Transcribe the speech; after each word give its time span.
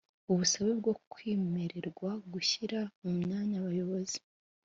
ubusabe 0.31 0.71
bwo 0.79 0.93
kwimererwa 1.11 2.09
gushyira 2.31 2.79
mu 3.01 3.11
myanya 3.19 3.55
abakozi 3.61 4.17